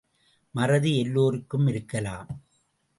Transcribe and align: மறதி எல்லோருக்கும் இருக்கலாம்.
மறதி 0.51 0.99
எல்லோருக்கும் 0.99 1.67
இருக்கலாம். 1.67 2.31